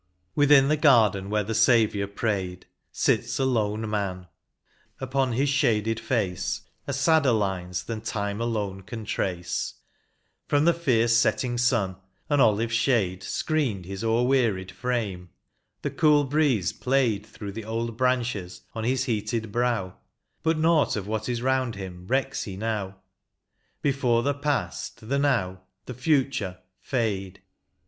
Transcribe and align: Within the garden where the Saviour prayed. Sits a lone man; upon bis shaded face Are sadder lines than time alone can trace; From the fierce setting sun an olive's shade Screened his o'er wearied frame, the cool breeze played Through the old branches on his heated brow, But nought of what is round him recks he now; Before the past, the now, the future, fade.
Within 0.33 0.67
the 0.67 0.77
garden 0.77 1.29
where 1.29 1.43
the 1.43 1.53
Saviour 1.53 2.07
prayed. 2.07 2.65
Sits 2.91 3.37
a 3.37 3.45
lone 3.45 3.87
man; 3.87 4.25
upon 4.99 5.29
bis 5.37 5.47
shaded 5.47 5.99
face 5.99 6.61
Are 6.87 6.91
sadder 6.95 7.31
lines 7.33 7.83
than 7.83 8.01
time 8.01 8.41
alone 8.41 8.81
can 8.81 9.05
trace; 9.05 9.75
From 10.47 10.65
the 10.65 10.73
fierce 10.73 11.15
setting 11.15 11.55
sun 11.59 11.97
an 12.31 12.39
olive's 12.39 12.73
shade 12.73 13.21
Screened 13.21 13.85
his 13.85 14.03
o'er 14.03 14.25
wearied 14.25 14.71
frame, 14.71 15.29
the 15.83 15.91
cool 15.91 16.23
breeze 16.23 16.73
played 16.73 17.23
Through 17.23 17.51
the 17.51 17.65
old 17.65 17.95
branches 17.95 18.63
on 18.73 18.83
his 18.83 19.03
heated 19.03 19.51
brow, 19.51 19.97
But 20.41 20.57
nought 20.57 20.95
of 20.95 21.05
what 21.05 21.29
is 21.29 21.43
round 21.43 21.75
him 21.75 22.07
recks 22.07 22.45
he 22.45 22.57
now; 22.57 22.97
Before 23.83 24.23
the 24.23 24.33
past, 24.33 25.07
the 25.09 25.19
now, 25.19 25.61
the 25.85 25.93
future, 25.93 26.57
fade. 26.79 27.43